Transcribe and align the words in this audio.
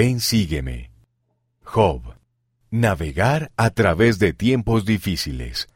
Ven, 0.00 0.20
sígueme. 0.20 0.92
Job. 1.64 2.14
Navegar 2.70 3.50
a 3.56 3.70
través 3.70 4.20
de 4.20 4.32
tiempos 4.32 4.84
difíciles. 4.84 5.66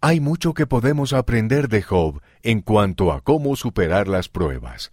Hay 0.00 0.20
mucho 0.20 0.54
que 0.54 0.68
podemos 0.68 1.12
aprender 1.12 1.66
de 1.66 1.82
Job 1.82 2.22
en 2.44 2.60
cuanto 2.60 3.10
a 3.10 3.22
cómo 3.22 3.56
superar 3.56 4.06
las 4.06 4.28
pruebas. 4.28 4.92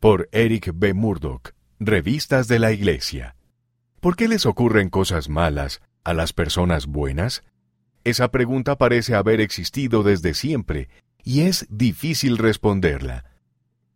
Por 0.00 0.30
Eric 0.32 0.72
B. 0.74 0.94
Murdoch, 0.94 1.50
Revistas 1.78 2.48
de 2.48 2.60
la 2.60 2.72
Iglesia. 2.72 3.36
¿Por 4.00 4.16
qué 4.16 4.26
les 4.26 4.46
ocurren 4.46 4.88
cosas 4.88 5.28
malas 5.28 5.82
a 6.02 6.14
las 6.14 6.32
personas 6.32 6.86
buenas? 6.86 7.42
Esa 8.04 8.30
pregunta 8.30 8.78
parece 8.78 9.16
haber 9.16 9.42
existido 9.42 10.02
desde 10.02 10.32
siempre 10.32 10.88
y 11.22 11.42
es 11.42 11.66
difícil 11.68 12.38
responderla. 12.38 13.26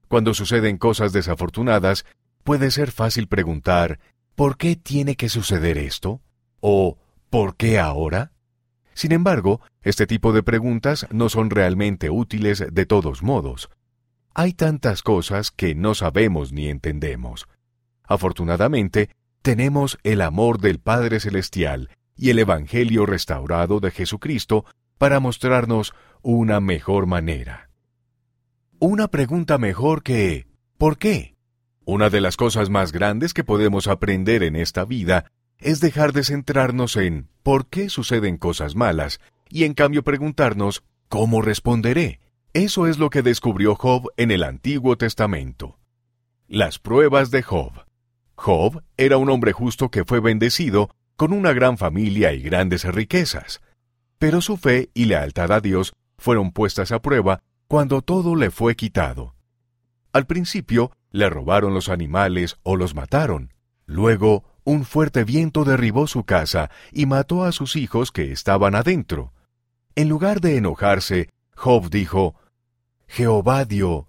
Cuando 0.08 0.34
suceden 0.34 0.76
cosas 0.76 1.14
desafortunadas, 1.14 2.04
puede 2.42 2.70
ser 2.70 2.92
fácil 2.92 3.26
preguntar 3.26 4.00
¿por 4.34 4.56
qué 4.56 4.76
tiene 4.76 5.16
que 5.16 5.28
suceder 5.28 5.78
esto? 5.78 6.20
o 6.66 6.96
¿por 7.28 7.56
qué 7.56 7.78
ahora? 7.78 8.32
Sin 8.94 9.12
embargo, 9.12 9.60
este 9.82 10.06
tipo 10.06 10.32
de 10.32 10.42
preguntas 10.42 11.06
no 11.10 11.28
son 11.28 11.50
realmente 11.50 12.08
útiles 12.08 12.64
de 12.72 12.86
todos 12.86 13.22
modos. 13.22 13.68
Hay 14.32 14.54
tantas 14.54 15.02
cosas 15.02 15.50
que 15.50 15.74
no 15.74 15.94
sabemos 15.94 16.52
ni 16.52 16.68
entendemos. 16.68 17.46
Afortunadamente, 18.02 19.10
tenemos 19.42 19.98
el 20.04 20.22
amor 20.22 20.58
del 20.58 20.78
Padre 20.78 21.20
Celestial 21.20 21.90
y 22.16 22.30
el 22.30 22.38
Evangelio 22.38 23.04
restaurado 23.04 23.78
de 23.78 23.90
Jesucristo 23.90 24.64
para 24.96 25.20
mostrarnos 25.20 25.92
una 26.22 26.60
mejor 26.60 27.04
manera. 27.04 27.68
Una 28.78 29.08
pregunta 29.08 29.58
mejor 29.58 30.02
que 30.02 30.46
¿por 30.78 30.96
qué? 30.96 31.33
Una 31.86 32.08
de 32.08 32.22
las 32.22 32.36
cosas 32.38 32.70
más 32.70 32.92
grandes 32.92 33.34
que 33.34 33.44
podemos 33.44 33.88
aprender 33.88 34.42
en 34.42 34.56
esta 34.56 34.86
vida 34.86 35.30
es 35.58 35.80
dejar 35.80 36.12
de 36.12 36.24
centrarnos 36.24 36.96
en 36.96 37.28
por 37.42 37.66
qué 37.66 37.90
suceden 37.90 38.38
cosas 38.38 38.74
malas 38.74 39.20
y 39.50 39.64
en 39.64 39.74
cambio 39.74 40.02
preguntarnos 40.02 40.82
¿cómo 41.10 41.42
responderé? 41.42 42.20
Eso 42.54 42.86
es 42.86 42.98
lo 42.98 43.10
que 43.10 43.22
descubrió 43.22 43.74
Job 43.74 44.08
en 44.16 44.30
el 44.30 44.44
Antiguo 44.44 44.96
Testamento. 44.96 45.78
Las 46.48 46.78
pruebas 46.78 47.30
de 47.30 47.42
Job. 47.42 47.72
Job 48.34 48.82
era 48.96 49.18
un 49.18 49.28
hombre 49.28 49.52
justo 49.52 49.90
que 49.90 50.04
fue 50.04 50.20
bendecido 50.20 50.88
con 51.16 51.34
una 51.34 51.52
gran 51.52 51.76
familia 51.76 52.32
y 52.32 52.40
grandes 52.40 52.84
riquezas. 52.84 53.60
Pero 54.18 54.40
su 54.40 54.56
fe 54.56 54.90
y 54.94 55.04
lealtad 55.04 55.52
a 55.52 55.60
Dios 55.60 55.92
fueron 56.16 56.50
puestas 56.50 56.92
a 56.92 57.02
prueba 57.02 57.42
cuando 57.68 58.00
todo 58.00 58.36
le 58.36 58.50
fue 58.50 58.74
quitado. 58.74 59.34
Al 60.12 60.26
principio 60.26 60.92
le 61.14 61.30
robaron 61.30 61.74
los 61.74 61.88
animales 61.90 62.56
o 62.64 62.74
los 62.74 62.96
mataron. 62.96 63.54
Luego 63.86 64.42
un 64.64 64.84
fuerte 64.84 65.22
viento 65.22 65.64
derribó 65.64 66.08
su 66.08 66.24
casa 66.24 66.72
y 66.90 67.06
mató 67.06 67.44
a 67.44 67.52
sus 67.52 67.76
hijos 67.76 68.10
que 68.10 68.32
estaban 68.32 68.74
adentro. 68.74 69.32
En 69.94 70.08
lugar 70.08 70.40
de 70.40 70.56
enojarse, 70.56 71.30
Job 71.54 71.88
dijo, 71.88 72.34
Jehová 73.06 73.64
dio 73.64 74.08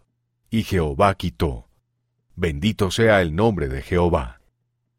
y 0.50 0.64
Jehová 0.64 1.14
quitó. 1.14 1.70
Bendito 2.36 2.90
sea 2.90 3.22
el 3.22 3.36
nombre 3.36 3.68
de 3.68 3.84
Jehová. 3.84 4.42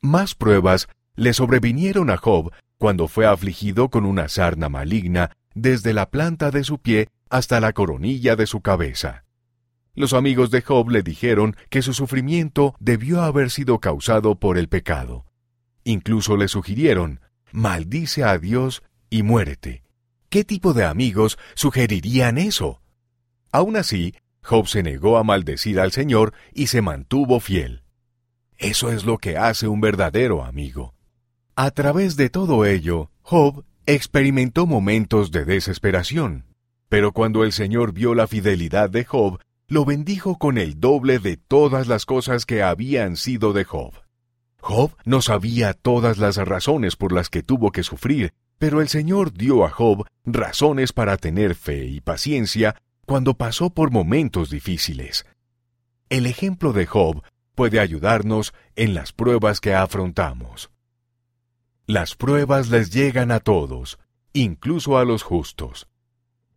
Más 0.01 0.37
pruebas 0.37 0.87
le 1.17 1.33
sobrevinieron 1.33 2.11
a 2.11 2.19
Job 2.19 2.53
cuando 2.79 3.09
fue 3.09 3.27
afligido 3.27 3.89
con 3.89 4.07
una 4.07 4.29
sarna 4.29 4.69
maligna 4.69 5.33
desde 5.57 5.93
la 5.93 6.09
planta 6.09 6.53
de 6.53 6.63
su 6.63 6.79
pie 6.79 7.09
hasta 7.31 7.59
la 7.59 7.73
coronilla 7.73 8.37
de 8.37 8.47
su 8.47 8.61
cabeza. 8.61 9.26
Los 9.97 10.13
amigos 10.13 10.51
de 10.51 10.61
Job 10.61 10.91
le 10.91 11.03
dijeron 11.03 11.57
que 11.71 11.81
su 11.81 11.95
sufrimiento 11.95 12.77
debió 12.79 13.23
haber 13.23 13.51
sido 13.51 13.81
causado 13.81 14.39
por 14.39 14.59
el 14.59 14.69
pecado. 14.69 15.25
Incluso 15.85 16.37
le 16.37 16.49
sugirieron, 16.49 17.21
maldice 17.51 18.23
a 18.23 18.37
Dios 18.37 18.83
y 19.09 19.23
muérete. 19.23 19.83
¿Qué 20.29 20.45
tipo 20.45 20.75
de 20.75 20.85
amigos 20.85 21.39
sugerirían 21.55 22.37
eso? 22.37 22.83
Aún 23.51 23.77
así, 23.77 24.15
Job 24.43 24.69
se 24.69 24.83
negó 24.83 25.17
a 25.17 25.25
maldecir 25.25 25.81
al 25.81 25.93
Señor 25.93 26.35
y 26.53 26.67
se 26.67 26.83
mantuvo 26.83 27.41
fiel. 27.41 27.83
Eso 28.59 28.93
es 28.93 29.05
lo 29.05 29.17
que 29.17 29.39
hace 29.39 29.67
un 29.67 29.81
verdadero 29.81 30.45
amigo. 30.45 30.95
A 31.55 31.71
través 31.71 32.17
de 32.17 32.29
todo 32.29 32.67
ello, 32.67 33.11
Job 33.23 33.65
experimentó 33.87 34.67
momentos 34.67 35.31
de 35.31 35.47
desesperación. 35.47 36.45
Pero 36.91 37.13
cuando 37.13 37.45
el 37.45 37.53
Señor 37.53 37.93
vio 37.93 38.15
la 38.15 38.27
fidelidad 38.27 38.91
de 38.91 39.05
Job, 39.05 39.41
lo 39.69 39.85
bendijo 39.85 40.39
con 40.39 40.59
el 40.59 40.79
doble 40.79 41.19
de 41.19 41.37
todas 41.37 41.89
las 41.89 42.07
cosas 42.07 42.47
que 42.47 42.63
habían 42.63 43.17
sido 43.17 43.53
de 43.53 43.65
Job. 43.65 43.95
Job 44.61 44.97
no 45.05 45.23
sabía 45.23 45.75
todas 45.75 46.19
las 46.19 46.37
razones 46.37 46.97
por 46.97 47.13
las 47.13 47.31
que 47.31 47.43
tuvo 47.43 47.73
que 47.73 47.83
sufrir, 47.83 48.33
pero 48.59 48.81
el 48.81 48.89
Señor 48.89 49.33
dio 49.33 49.65
a 49.65 49.71
Job 49.71 50.07
razones 50.25 50.93
para 50.93 51.17
tener 51.17 51.55
fe 51.55 51.85
y 51.87 52.01
paciencia 52.01 52.77
cuando 53.07 53.35
pasó 53.35 53.71
por 53.71 53.91
momentos 53.91 54.51
difíciles. 54.51 55.27
El 56.09 56.27
ejemplo 56.27 56.73
de 56.73 56.87
Job 56.87 57.23
puede 57.55 57.81
ayudarnos 57.81 58.55
en 58.77 58.95
las 58.95 59.13
pruebas 59.13 59.61
que 59.61 59.75
afrontamos. 59.75 60.71
Las 61.87 62.15
pruebas 62.15 62.69
les 62.69 62.91
llegan 62.91 63.31
a 63.33 63.41
todos, 63.41 63.99
incluso 64.33 64.99
a 64.99 65.05
los 65.05 65.23
justos. 65.23 65.89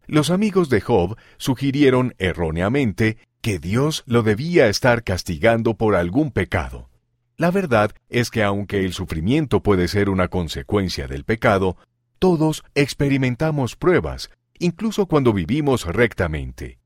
Los 0.09 0.31
amigos 0.31 0.69
de 0.69 0.81
Job 0.81 1.17
sugirieron 1.37 2.15
erróneamente 2.17 3.19
que 3.41 3.59
Dios 3.59 4.03
lo 4.07 4.23
debía 4.23 4.67
estar 4.67 5.03
castigando 5.03 5.75
por 5.75 5.95
algún 5.95 6.31
pecado. 6.31 6.89
La 7.37 7.51
verdad 7.51 7.91
es 8.09 8.31
que 8.31 8.41
aunque 8.41 8.83
el 8.85 8.93
sufrimiento 8.93 9.61
puede 9.61 9.87
ser 9.87 10.09
una 10.09 10.27
consecuencia 10.27 11.07
del 11.07 11.25
pecado, 11.25 11.77
todos 12.17 12.63
experimentamos 12.73 13.75
pruebas, 13.75 14.31
incluso 14.57 15.05
cuando 15.05 15.31
vivimos 15.31 15.85
rectamente. 15.85 16.79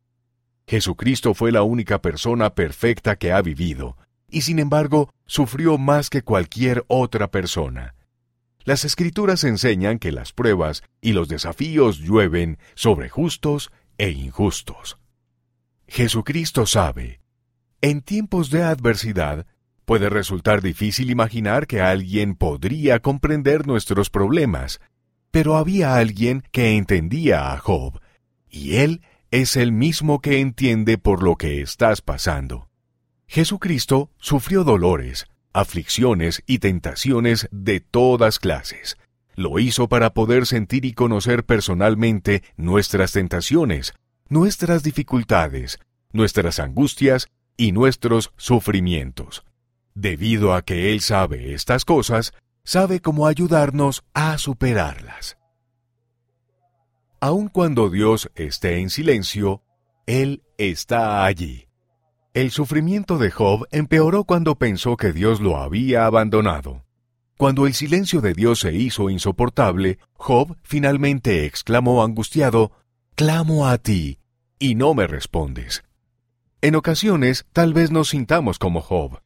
Jesucristo 0.67 1.33
fue 1.33 1.53
la 1.53 1.63
única 1.63 2.01
persona 2.01 2.53
perfecta 2.56 3.16
que 3.16 3.31
ha 3.31 3.41
vivido, 3.41 3.95
y 4.29 4.41
sin 4.41 4.59
embargo 4.59 5.13
sufrió 5.28 5.78
más 5.78 6.09
que 6.09 6.23
cualquier 6.23 6.83
otra 6.89 7.31
persona. 7.31 7.95
Las 8.63 8.85
escrituras 8.85 9.44
enseñan 9.44 10.00
que 10.00 10.12
las 10.12 10.31
pruebas 10.34 10.84
y 11.01 11.13
los 11.13 11.28
desafíos 11.28 12.00
llueven 12.00 12.57
sobre 12.75 13.09
justos 13.09 13.72
e 13.97 14.09
injustos. 14.09 14.97
Jesucristo 15.88 16.66
sabe, 16.66 17.19
en 17.81 18.01
tiempos 18.01 18.50
de 18.50 18.63
adversidad, 18.63 19.46
Puede 19.85 20.09
resultar 20.09 20.62
difícil 20.62 21.09
imaginar 21.09 21.68
que 21.68 21.81
alguien 21.81 22.35
podría 22.35 23.00
comprender 23.00 23.68
nuestros 23.68 24.09
problemas, 24.09 24.80
pero 25.30 25.57
había 25.57 25.95
alguien 25.95 26.44
que 26.51 26.78
entendía 26.78 27.51
a 27.51 27.57
Job, 27.57 28.00
y 28.50 28.78
él 28.78 29.01
es 29.31 29.57
el 29.57 29.72
mismo 29.72 30.22
que 30.22 30.40
entiende 30.40 30.97
por 30.97 31.22
lo 31.22 31.35
que 31.35 31.62
estás 31.62 32.01
pasando. 32.01 32.69
Jesucristo 33.28 34.09
sufrió 34.19 34.63
dolores, 34.63 35.28
aflicciones 35.53 36.44
y 36.46 36.59
tentaciones 36.59 37.47
de 37.52 37.80
todas 37.80 38.40
clases. 38.40 38.97
Lo 39.36 39.59
hizo 39.59 39.88
para 39.88 40.14
poder 40.14 40.46
sentir 40.46 40.86
y 40.86 40.94
conocer 40.94 41.46
personalmente 41.46 42.44
nuestras 42.58 43.14
tentaciones, 43.14 43.94
nuestras 44.30 44.84
dificultades, 44.84 45.80
nuestras 46.12 46.59
angustias 46.59 47.28
y 47.58 47.72
nuestros 47.72 48.31
sufrimientos. 48.38 49.44
Debido 49.96 50.53
a 50.53 50.63
que 50.63 50.92
Él 50.92 51.02
sabe 51.02 51.53
estas 51.53 51.86
cosas, 51.86 52.34
sabe 52.63 53.00
cómo 53.00 53.28
ayudarnos 53.28 54.03
a 54.13 54.38
superarlas. 54.38 55.38
Aun 57.19 57.47
cuando 57.47 57.90
Dios 57.90 58.30
esté 58.36 58.80
en 58.80 58.90
silencio, 58.90 59.63
Él 60.06 60.44
está 60.58 61.25
allí. 61.25 61.68
El 62.33 62.49
sufrimiento 62.49 63.19
de 63.19 63.29
Job 63.29 63.67
empeoró 63.69 64.23
cuando 64.23 64.55
pensó 64.55 64.97
que 64.97 65.13
Dios 65.13 65.39
lo 65.39 65.57
había 65.57 66.07
abandonado. 66.07 66.83
Cuando 67.38 67.68
el 67.68 67.75
silencio 67.75 68.21
de 68.21 68.33
Dios 68.33 68.59
se 68.62 68.74
hizo 68.74 69.12
insoportable, 69.12 70.00
Job 70.13 70.57
finalmente 70.63 71.45
exclamó 71.45 72.03
angustiado, 72.03 72.71
Clamo 73.13 73.68
a 73.68 73.77
ti, 73.77 74.18
y 74.57 74.74
no 74.74 74.95
me 74.95 75.06
respondes. 75.06 75.83
En 76.62 76.75
ocasiones 76.75 77.45
tal 77.53 77.71
vez 77.75 77.91
nos 77.91 78.09
sintamos 78.09 78.57
como 78.57 78.81
Job, 78.81 79.19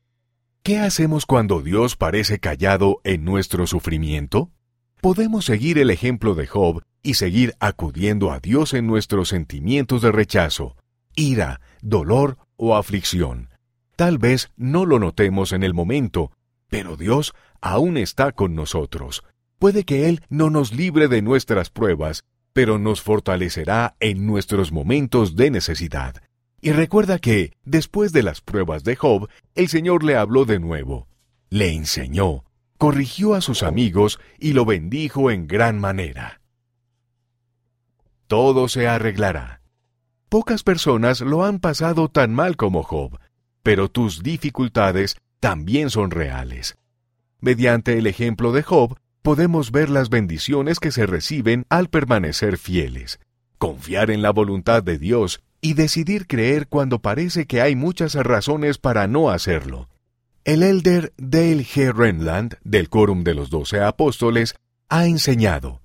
¿Qué 0.61 0.79
hacemos 0.79 1.25
cuando 1.25 1.61
Dios 1.61 1.95
parece 1.95 2.39
callado 2.39 2.99
en 3.05 3.23
nuestro 3.23 3.67
sufrimiento? 3.67 4.51
Podemos 4.99 5.45
seguir 5.45 5.77
el 5.77 5.91
ejemplo 5.91 6.35
de 6.35 6.45
Job 6.45 6.83
y 7.03 7.13
seguir 7.13 7.55
acudiendo 7.61 8.33
a 8.33 8.41
Dios 8.41 8.73
en 8.73 8.85
nuestros 8.85 9.29
sentimientos 9.29 10.01
de 10.01 10.11
rechazo, 10.11 10.75
ira, 11.17 11.59
dolor 11.81 12.37
o 12.55 12.77
aflicción. 12.77 13.49
Tal 13.97 14.19
vez 14.19 14.51
no 14.55 14.85
lo 14.85 14.99
notemos 14.99 15.51
en 15.51 15.63
el 15.63 15.73
momento, 15.73 16.31
pero 16.69 16.95
Dios 16.95 17.33
aún 17.59 17.97
está 17.97 18.31
con 18.31 18.55
nosotros. 18.55 19.23
Puede 19.59 19.83
que 19.83 20.07
Él 20.07 20.21
no 20.29 20.49
nos 20.49 20.71
libre 20.71 21.07
de 21.07 21.21
nuestras 21.21 21.71
pruebas, 21.71 22.23
pero 22.53 22.77
nos 22.77 23.01
fortalecerá 23.01 23.95
en 23.99 24.25
nuestros 24.25 24.71
momentos 24.71 25.35
de 25.35 25.49
necesidad. 25.49 26.15
Y 26.61 26.71
recuerda 26.71 27.19
que, 27.19 27.53
después 27.65 28.13
de 28.13 28.23
las 28.23 28.41
pruebas 28.41 28.83
de 28.83 28.95
Job, 28.95 29.29
el 29.55 29.67
Señor 29.67 30.03
le 30.03 30.15
habló 30.15 30.45
de 30.45 30.59
nuevo, 30.59 31.07
le 31.49 31.73
enseñó, 31.73 32.43
corrigió 32.77 33.33
a 33.33 33.41
sus 33.41 33.63
amigos 33.63 34.19
y 34.39 34.53
lo 34.53 34.65
bendijo 34.65 35.31
en 35.31 35.47
gran 35.47 35.79
manera. 35.79 36.41
Todo 38.27 38.67
se 38.67 38.87
arreglará. 38.87 39.61
Pocas 40.29 40.63
personas 40.63 41.21
lo 41.21 41.45
han 41.45 41.59
pasado 41.59 42.09
tan 42.09 42.33
mal 42.33 42.57
como 42.57 42.83
Job, 42.83 43.17
pero 43.63 43.89
tus 43.89 44.23
dificultades 44.23 45.15
también 45.39 45.89
son 45.89 46.11
reales. 46.11 46.77
Mediante 47.39 47.97
el 47.97 48.07
ejemplo 48.07 48.51
de 48.51 48.61
Job, 48.61 48.97
podemos 49.21 49.71
ver 49.71 49.89
las 49.89 50.09
bendiciones 50.09 50.81
que 50.81 50.91
se 50.91 51.05
reciben 51.05 51.65
al 51.69 51.89
permanecer 51.89 52.57
fieles, 52.57 53.21
confiar 53.57 54.11
en 54.11 54.21
la 54.21 54.31
voluntad 54.31 54.83
de 54.83 54.97
Dios 54.97 55.39
y 55.61 55.75
decidir 55.75 56.27
creer 56.27 56.67
cuando 56.67 56.99
parece 56.99 57.45
que 57.45 57.61
hay 57.61 57.77
muchas 57.77 58.15
razones 58.15 58.79
para 58.79 59.07
no 59.07 59.29
hacerlo. 59.29 59.87
El 60.43 60.61
elder 60.61 61.13
Dale 61.17 61.63
G. 61.63 61.93
Renland, 61.93 62.57
del 62.65 62.89
Quórum 62.89 63.23
de 63.23 63.33
los 63.33 63.49
Doce 63.49 63.79
Apóstoles, 63.79 64.55
ha 64.89 65.05
enseñado, 65.05 65.81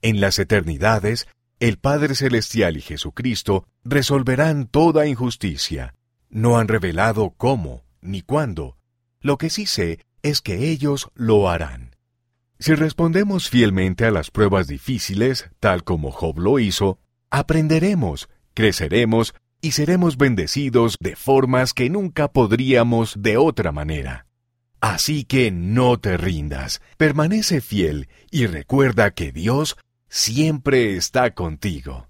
en 0.00 0.22
las 0.22 0.38
eternidades, 0.38 1.28
el 1.60 1.78
Padre 1.78 2.14
Celestial 2.14 2.76
y 2.76 2.80
Jesucristo 2.80 3.66
resolverán 3.84 4.66
toda 4.66 5.06
injusticia. 5.06 5.94
No 6.28 6.58
han 6.58 6.68
revelado 6.68 7.34
cómo 7.36 7.84
ni 8.00 8.22
cuándo. 8.22 8.76
Lo 9.20 9.38
que 9.38 9.50
sí 9.50 9.66
sé 9.66 10.00
es 10.22 10.40
que 10.40 10.70
ellos 10.70 11.10
lo 11.14 11.48
harán. 11.48 11.96
Si 12.58 12.74
respondemos 12.74 13.50
fielmente 13.50 14.04
a 14.04 14.10
las 14.10 14.30
pruebas 14.30 14.66
difíciles, 14.66 15.50
tal 15.60 15.84
como 15.84 16.10
Job 16.10 16.38
lo 16.38 16.58
hizo, 16.58 16.98
aprenderemos, 17.30 18.28
creceremos 18.54 19.34
y 19.60 19.72
seremos 19.72 20.16
bendecidos 20.16 20.96
de 21.00 21.16
formas 21.16 21.72
que 21.72 21.90
nunca 21.90 22.28
podríamos 22.28 23.14
de 23.22 23.36
otra 23.36 23.72
manera. 23.72 24.26
Así 24.80 25.24
que 25.24 25.50
no 25.50 25.98
te 25.98 26.16
rindas, 26.16 26.82
permanece 26.98 27.60
fiel 27.60 28.08
y 28.30 28.46
recuerda 28.46 29.12
que 29.12 29.32
Dios 29.32 29.76
siempre 30.14 30.94
está 30.94 31.34
contigo. 31.34 32.06